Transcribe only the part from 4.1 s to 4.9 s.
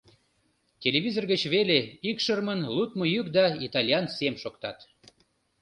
сем шоктат.